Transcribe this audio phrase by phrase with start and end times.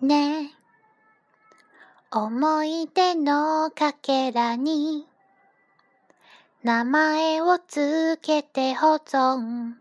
[0.00, 0.52] ね。
[2.10, 5.06] 思い出のかけらに
[6.62, 9.74] 名前をつけて保存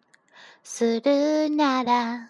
[0.64, 2.30] するなら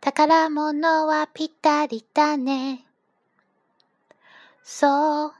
[0.00, 2.84] 宝物はぴったりだね。
[4.62, 5.32] そう。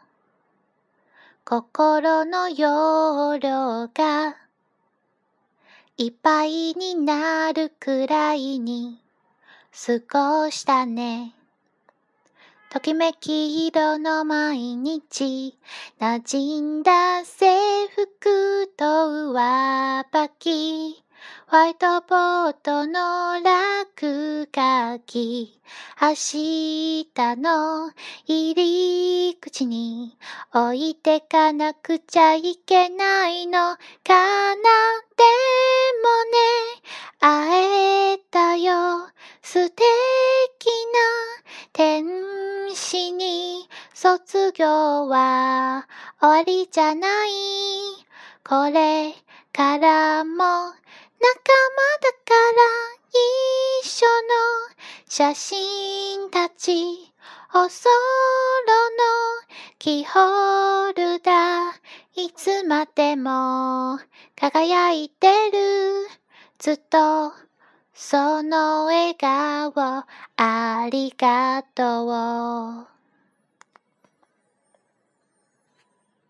[1.45, 4.37] 心の容量が
[5.97, 9.04] いっぱいになるくらいに
[9.77, 9.99] 過
[10.45, 11.35] ごしたね。
[12.71, 15.59] ときめき色の毎日、
[15.99, 21.05] 馴染んだ制服と上履き、
[21.49, 25.61] ホワイトボードの落書き、
[26.01, 27.07] 明日
[27.37, 27.91] の
[28.27, 30.17] 入り口に
[30.53, 34.63] 置いてかなくちゃいけないのかな、
[39.55, 39.85] 素敵な
[41.73, 42.05] 天
[42.75, 45.87] 使に卒業は
[46.21, 47.31] 終わりじゃない。
[48.43, 49.15] これ
[49.53, 50.75] からも仲間だ
[52.25, 52.65] から
[53.85, 54.13] 一緒の
[55.07, 57.13] 写真たち
[57.55, 57.89] おそ
[58.67, 59.05] ろの
[59.79, 64.01] キーホルダーいつまでも
[64.35, 66.09] 輝いてる
[66.59, 67.44] ずっと
[67.97, 69.73] その笑顔
[70.37, 72.94] ありがとう。